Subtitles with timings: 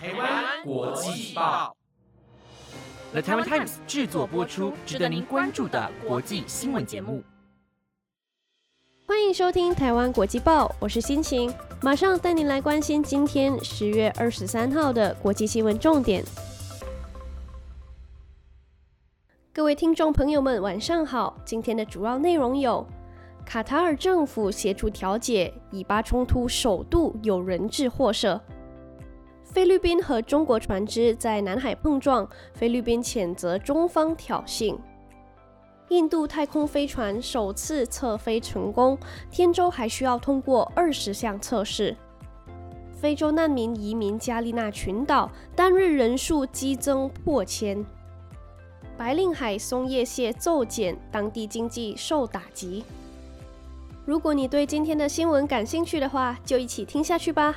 [0.00, 1.76] 台湾国际报
[3.10, 7.20] ，The Taiwan Times 制作播出，值得您关注的国际新闻节目。
[9.08, 16.24] 欢迎收听台湾国际报，我是心情，马上带您来关心今天十月二十三号的国际新闻重点。
[19.52, 21.36] 各位听众朋友们，晚上好。
[21.44, 22.86] 今天的主要内容有：
[23.44, 28.40] 卡塔尔政府协助调解以巴冲突，首度有人质获赦；
[29.50, 34.76] 菲律宾和中国船只在南海碰撞，菲律宾谴责中方挑衅；
[35.88, 38.96] 印度太空飞船首次测飞成功，
[39.30, 41.94] 天舟还需要通过二十项测试；
[42.92, 47.84] 非洲难民移民加利纳群岛，单日人数激增破千。
[48.98, 52.84] 白令海松叶蟹骤减，当地经济受打击。
[54.04, 57.56] 如果你对今天的新闻感兴趣的话，就一起听下去吧。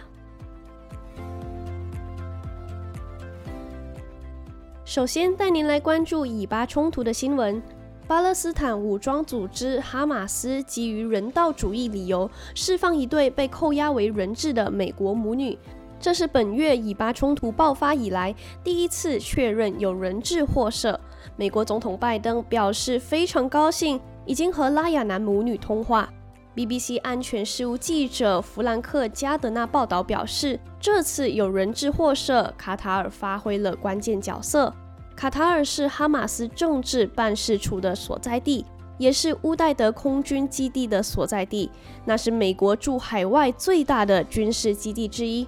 [4.92, 7.64] 首先带您来关注以巴冲突的新闻。
[8.10, 15.58] 巴勒斯坦武装组织哈马斯基于人道主义理由，释放一对被扣押为人质的美国母女。
[15.98, 20.94] 这是本月以巴冲突爆发以来第一次确认有人质获赦。
[21.38, 26.12] 美国总统拜登表示非常高兴，已经和拉雅南母女通话。
[26.54, 34.74] BBC 安全事务记者弗兰克·加德纳报道表示，这次有人质获赦，卡塔尔发挥了关键角色。
[35.16, 38.66] 卡塔尔是哈马斯政治办事处的所在地，
[38.98, 41.72] 也是乌代德空军基地的所在地，
[42.04, 45.48] 那是美国驻海外最大的军事基地之一。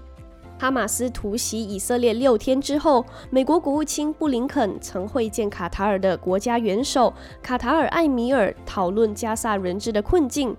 [0.58, 10.56] 哈马斯突袭以色列六天之后，美国国务卿布林肯曾会见卡塔尔的国家元首卡塔尔艾米尔，讨论加萨人质的困境。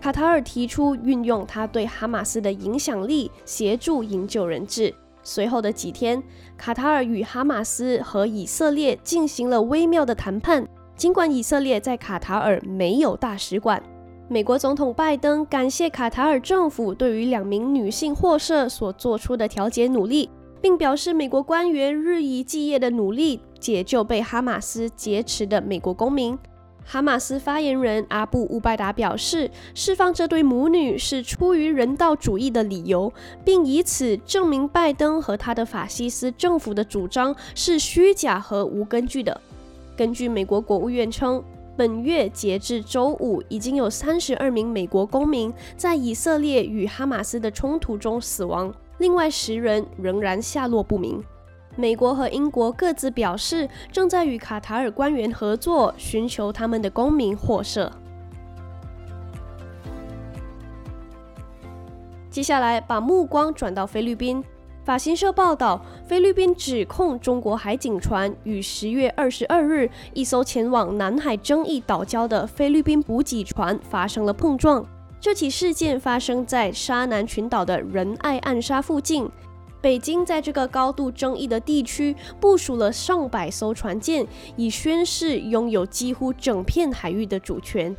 [0.00, 4.94] 卡塔尔提出运用他对哈马斯的影响力，协助营救人质。
[5.24, 6.22] 随后的几天，
[6.56, 13.82] 卡塔尔与哈马斯和以色列进行了微妙的谈判，尽管以色列在卡塔尔没有大使馆。
[14.28, 20.30] 美国总统拜登感谢卡塔尔政府对于两名女性获赦所做出的调解努力，
[20.60, 26.38] 并表示美国官员日以继夜的努力解救被哈马斯劫持的美国公民。
[26.90, 33.12] 哈马斯发言人阿布乌拜达表示，释放这对母女是出于人道主义的理由，
[33.44, 39.38] 并以此证明拜登和他的法西斯政府的主张是虚假和无根据的。
[39.94, 41.44] 根据美国国务院称。
[41.76, 51.22] 本月截至周五，已经有三十二名美国公民在以色列与哈马斯的冲突中死亡，另外十人仍然下落不明。
[51.78, 57.88] 美国和英国各自表示，正在与卡塔尔官员合作，寻求他们的公民获赦。
[62.28, 64.42] 接下来，把目光转到菲律宾。
[64.84, 74.84] 法新社报道，菲律宾指控中国海警船与十月二十二日一艘前往南海争议岛礁的菲律宾补给船发生了碰撞。
[75.20, 79.30] 这起事件发生在沙南群岛的仁爱暗沙附近。
[79.80, 87.96] 北京在这个高度争议的地区部署了上百艘船舰，以宣示拥有几乎整片海域的主权。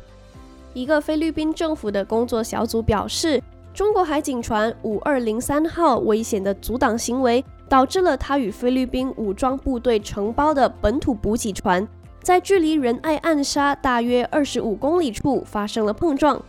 [0.74, 3.42] 一个菲律宾政府的工作小组表示。
[3.72, 11.86] 中国海警船五二零三号危险的阻挡行为，导致了它与菲律宾武装部队承包的本土补给船
[12.20, 16.42] 在距离仁爱暗沙大约二十五公里处发生了碰撞。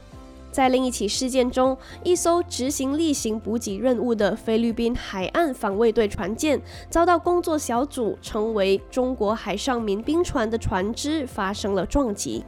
[0.52, 12.44] 在另一起事件中，一艘执行例行补给任务的菲律宾海岸防卫队船舰遭到工作小组称为中国海上民兵船的船只发生了撞击。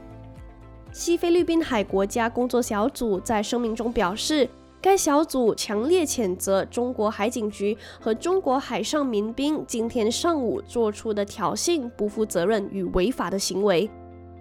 [0.92, 4.48] 西菲律宾海国家工作小组在声明中表示。
[4.84, 13.88] 该小组强烈谴责中国海警局和中国海上民兵今天上午做出的挑衅、不负责任与违法的行为。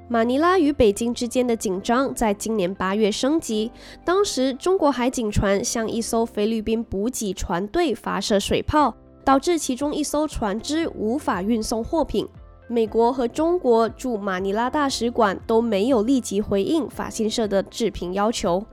[0.09, 3.71] 马尼拉与北京之间的紧张在今年八月升级，
[4.03, 8.93] 当时中国海警船向一艘菲律宾补给船队发射水炮，
[9.23, 12.27] 导致其中一艘船只无法运送货品。
[12.67, 18.63] 美国和中国驻马尼拉大使馆都没有立即回应法新社的置评要求。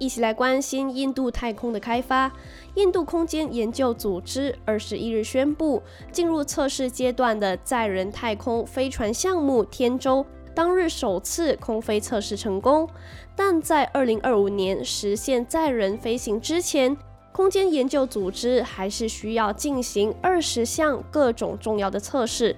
[0.00, 2.32] 一起来关心印度太空的开发。
[2.74, 5.80] 印度空间研究组织二十一日宣布，
[6.10, 10.24] 进入测试阶段的载人太空飞船项目“天舟”
[10.54, 12.88] 当日首次空飞测试成功。
[13.36, 16.96] 但在二零二五年实现载人飞行之前，
[17.30, 22.56] 空间研究组织还是需要进行二十项各种重要的测试。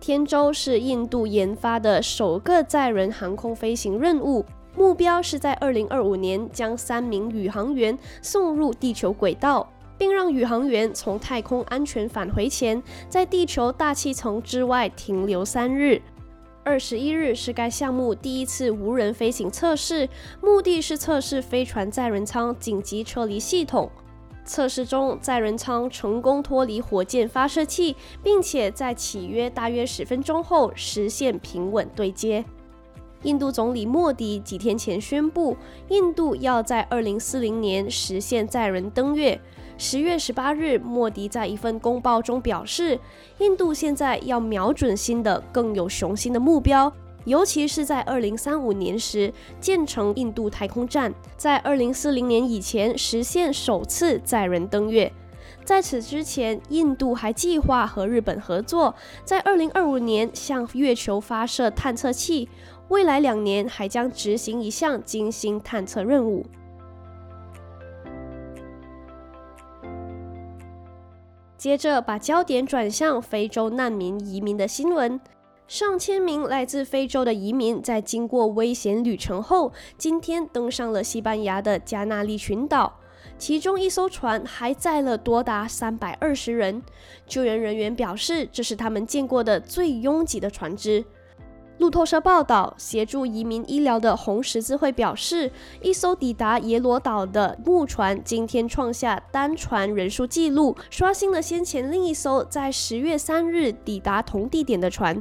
[0.00, 4.44] 天舟是印度研发的首个载人航空飞行任务。
[4.74, 16.00] 目标是在二零二五年将三名宇航员送入地球轨道，并让宇航员从太空安全返回前，在地球大气层之外停留三日。
[16.64, 20.08] 二十一日是该项目第一次无人飞行测试，
[20.40, 23.90] 目的是测试飞船载人舱紧急撤离系统。
[24.44, 32.44] 测试中，载人舱成功脱离火箭发射器，并且在起约大约十分钟后实现平稳对接。
[33.22, 35.56] 印度总理莫迪几天前宣布，
[35.88, 39.40] 印度要在二零四零年实现载人登月。
[39.78, 42.98] 十月十八日，莫迪在一份公报中表示，
[43.38, 46.92] 印度现在要瞄准新的、更有雄心的目标。
[47.24, 55.12] 尤其是在二零三五年时建成印度太空站，在二零四零年以前实现首次载人登月。
[55.64, 58.94] 在此之前，印度还计划和日本合作，
[59.24, 62.48] 在二零二五年向月球发射探测器，
[62.88, 66.44] 未来两年还将执行一项金星探测任务。
[71.56, 75.20] 接着，把焦点转向非洲难民移民的新闻。
[75.68, 82.98] 上千名来自非洲的移民在经过危险旅程后，今天登上了西班牙的加那利群岛。
[83.42, 86.80] 其中一艘船还载了多达三百二十人。
[87.26, 91.04] 救援人员表示，这是他们见过的最拥挤的船只。
[91.78, 95.50] 路透社报道，协助移民医疗的红十字会表示，
[95.80, 105.20] 一艘抵达耶罗岛的木船今天创下单船人数纪录，刷新了先前另一艘在十月三日抵达同地点的船。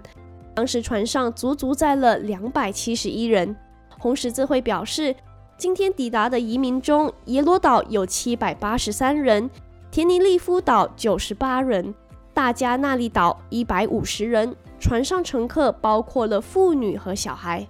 [0.53, 3.55] 当时船上足足载了两百七十一人。
[3.97, 5.15] 红十字会表示，
[5.61, 9.47] 今天抵达的移民中，耶罗岛有七百八十三人，
[9.91, 11.93] 田尼利夫岛九十八人，
[12.33, 14.55] 大加那利岛一百五十人。
[14.79, 17.67] 船上乘客包括了妇女和小孩。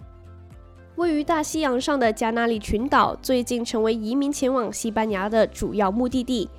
[0.95, 6.49] 位于大西洋上的加那利群岛最近成为移民前往西班牙的主要目的地。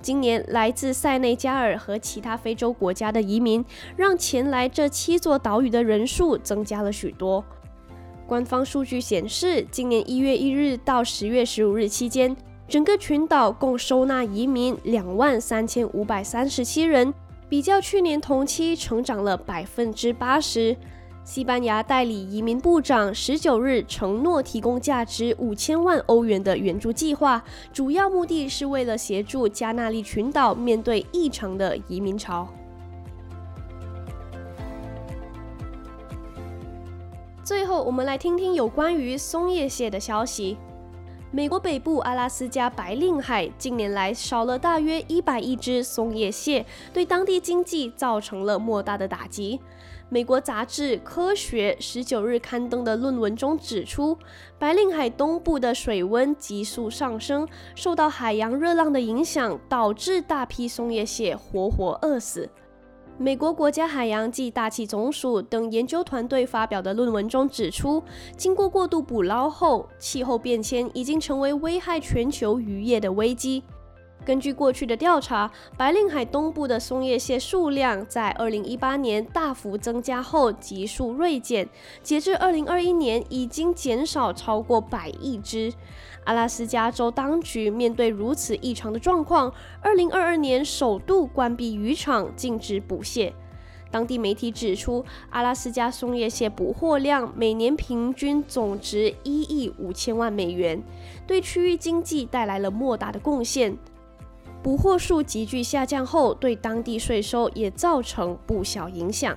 [0.00, 3.62] 今年来自塞内加尔和其他非洲国家的移民，
[3.98, 7.44] 让前来这七座岛屿的人数增加了许多。
[8.30, 12.36] 官方数据显示，今年一月一日到十月十五日期间，
[12.68, 17.12] 整个群岛共收纳移民两万三千五百三十七人，
[17.48, 20.76] 比较去年同期成长了百分之八十。
[21.24, 27.42] 西班牙代理移民部长十九日承诺提供价值五千万欧元的援助计划，
[27.72, 32.48] 主要目的是为了协助加纳利群岛面对异常的移民潮。
[37.50, 40.56] 最后，我们来听听有关于松叶蟹的消息。
[41.32, 49.58] 美国北部阿拉斯加白令海近年来少了大约一百亿只松叶蟹，对当地经济造成了莫大的打击。
[50.08, 54.16] 美国杂志《科学》十九日刊登的论文中指出，
[54.56, 62.48] 白令海东部的水温急速上升，受到海洋热浪的影响，导致大批松叶蟹活活饿死。
[63.22, 68.02] 美国国家海洋暨大气总署等研究团队发表的论文中指出，
[68.34, 73.62] 经过过度捕捞后，气候变迁已经成为危害全球渔业的危机。
[74.24, 81.68] 根据过去的调查，白令海东部的松叶蟹数量在2018年大幅增加后急速锐减，
[82.02, 85.72] 截至2021年已经减少超过百亿只。
[86.24, 93.32] 阿拉斯加州当局面对如此异常的状况，2022年首度关闭渔场，禁止捕蟹。
[93.90, 100.80] 当地媒体指出，阿拉斯加松叶蟹捕获量每年平均总值一亿五千万美元，
[101.26, 103.76] 对区域经济带来了莫大的贡献。
[104.62, 109.36] 捕获数急剧下降后，对当地税收也造成不小影响。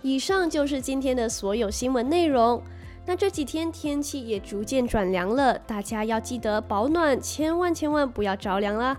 [0.00, 2.60] 以上就是今天的所有新闻内容。
[3.04, 8.96] 那这几天天气也逐渐转凉了，大家要记得保暖，千万千万不要着凉啦！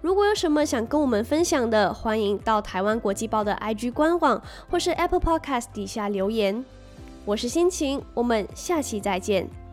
[0.00, 6.64] 如果有什么想跟我们分享的，欢迎到台湾国际报的 IG 官网或是 Apple Podcast 底下留言。
[7.24, 9.63] 我是心情，我们下期再见。